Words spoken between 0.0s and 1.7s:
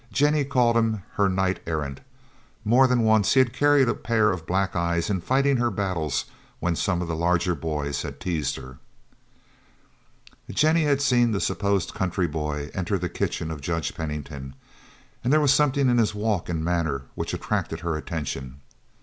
Jennie called him her knight